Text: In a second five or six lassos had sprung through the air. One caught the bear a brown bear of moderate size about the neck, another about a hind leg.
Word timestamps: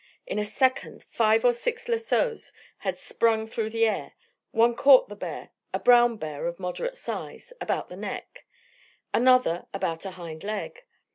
In 0.25 0.39
a 0.39 0.45
second 0.45 1.05
five 1.11 1.45
or 1.45 1.53
six 1.53 1.87
lassos 1.87 2.51
had 2.79 2.97
sprung 2.97 3.45
through 3.45 3.69
the 3.69 3.85
air. 3.87 4.13
One 4.49 4.73
caught 4.73 5.09
the 5.09 5.15
bear 5.15 5.51
a 5.75 5.79
brown 5.79 6.17
bear 6.17 6.47
of 6.47 6.59
moderate 6.59 6.97
size 6.97 7.53
about 7.61 7.87
the 7.89 7.97
neck, 7.97 8.47
another 9.13 9.67
about 9.75 10.03
a 10.05 10.09
hind 10.17 10.43
leg. 10.43 10.85